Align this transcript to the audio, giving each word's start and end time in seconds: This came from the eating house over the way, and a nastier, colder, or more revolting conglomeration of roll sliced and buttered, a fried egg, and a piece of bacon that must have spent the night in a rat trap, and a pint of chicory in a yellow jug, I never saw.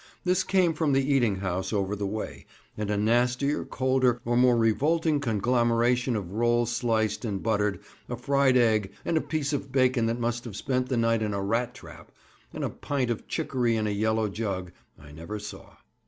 This 0.23 0.43
came 0.43 0.73
from 0.73 0.93
the 0.93 1.13
eating 1.13 1.35
house 1.35 1.71
over 1.71 1.95
the 1.95 2.07
way, 2.07 2.47
and 2.75 2.89
a 2.89 2.97
nastier, 2.97 3.63
colder, 3.63 4.19
or 4.25 4.35
more 4.35 4.57
revolting 4.57 5.19
conglomeration 5.19 6.15
of 6.15 6.31
roll 6.31 6.65
sliced 6.65 7.23
and 7.23 7.43
buttered, 7.43 7.79
a 8.09 8.17
fried 8.17 8.57
egg, 8.57 8.93
and 9.05 9.15
a 9.15 9.21
piece 9.21 9.53
of 9.53 9.71
bacon 9.71 10.07
that 10.07 10.19
must 10.19 10.43
have 10.45 10.55
spent 10.55 10.89
the 10.89 10.97
night 10.97 11.21
in 11.21 11.35
a 11.35 11.43
rat 11.43 11.75
trap, 11.75 12.11
and 12.51 12.63
a 12.63 12.69
pint 12.71 13.11
of 13.11 13.27
chicory 13.27 13.75
in 13.75 13.85
a 13.85 13.91
yellow 13.91 14.27
jug, 14.27 14.71
I 14.97 15.11
never 15.11 15.37
saw. 15.37 15.75